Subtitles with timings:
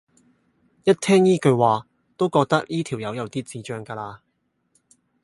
[0.83, 1.85] 一聽依句話
[2.17, 4.23] 都覺得依條友有啲智障咖啦